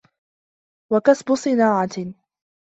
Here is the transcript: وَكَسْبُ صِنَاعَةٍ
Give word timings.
وَكَسْبُ 0.91 1.33
صِنَاعَةٍ 1.33 2.13